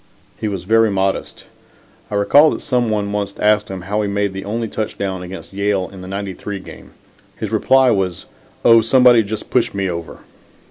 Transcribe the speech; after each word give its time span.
He 0.39 0.47
was 0.47 0.63
very 0.63 0.89
modest. 0.89 1.43
I 2.09 2.15
recall 2.15 2.49
that 2.49 2.61
some 2.63 2.89
one 2.89 3.11
once 3.11 3.35
asked 3.39 3.69
him 3.69 3.81
how 3.81 4.01
he 4.01 4.07
made 4.07 4.33
the 4.33 4.45
only 4.45 4.67
touchdown 4.67 5.21
against 5.21 5.53
Yale 5.53 5.87
in 5.93 6.01
the 6.01 6.07
'93 6.07 6.57
game. 6.57 6.93
His 7.37 7.51
reply 7.51 7.91
was: 7.91 8.25
"Oh, 8.65 8.81
somebody 8.81 9.21
just 9.21 9.51
pushed 9.51 9.75
me 9.75 9.87
over." 9.87 10.21